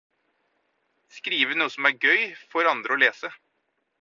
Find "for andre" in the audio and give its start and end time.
2.55-2.97